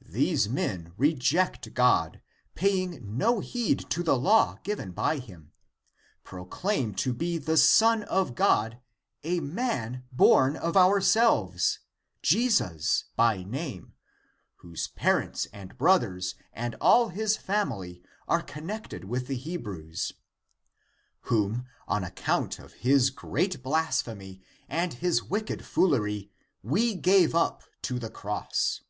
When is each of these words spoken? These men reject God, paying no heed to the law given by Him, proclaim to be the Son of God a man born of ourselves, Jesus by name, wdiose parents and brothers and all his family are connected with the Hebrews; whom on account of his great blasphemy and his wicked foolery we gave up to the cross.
These 0.00 0.48
men 0.48 0.92
reject 0.96 1.72
God, 1.74 2.20
paying 2.54 3.16
no 3.16 3.38
heed 3.40 3.88
to 3.90 4.02
the 4.02 4.16
law 4.16 4.56
given 4.64 4.90
by 4.90 5.18
Him, 5.18 5.52
proclaim 6.24 6.94
to 6.96 7.12
be 7.12 7.36
the 7.38 7.58
Son 7.58 8.02
of 8.04 8.34
God 8.34 8.80
a 9.22 9.38
man 9.38 10.04
born 10.10 10.56
of 10.56 10.76
ourselves, 10.78 11.78
Jesus 12.22 13.04
by 13.14 13.42
name, 13.44 13.92
wdiose 14.64 14.92
parents 14.94 15.46
and 15.52 15.76
brothers 15.76 16.34
and 16.54 16.74
all 16.80 17.10
his 17.10 17.36
family 17.36 18.02
are 18.26 18.42
connected 18.42 19.04
with 19.04 19.28
the 19.28 19.36
Hebrews; 19.36 20.14
whom 21.24 21.66
on 21.86 22.02
account 22.02 22.58
of 22.58 22.72
his 22.72 23.10
great 23.10 23.62
blasphemy 23.62 24.40
and 24.68 24.94
his 24.94 25.22
wicked 25.22 25.64
foolery 25.66 26.32
we 26.62 26.94
gave 26.94 27.34
up 27.34 27.62
to 27.82 27.98
the 27.98 28.10
cross. 28.10 28.80